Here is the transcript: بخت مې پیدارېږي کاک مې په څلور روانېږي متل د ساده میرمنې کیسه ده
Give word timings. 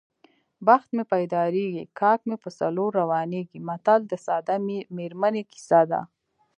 بخت 0.67 0.89
مې 0.95 1.03
پیدارېږي 1.13 1.83
کاک 1.99 2.19
مې 2.27 2.37
په 2.43 2.49
څلور 2.59 2.89
روانېږي 3.01 3.59
متل 3.67 4.01
د 4.07 4.13
ساده 4.25 4.55
میرمنې 4.97 5.43
کیسه 5.51 5.81
ده 5.91 6.01